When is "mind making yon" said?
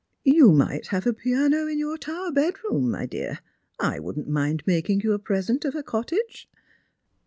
4.27-5.13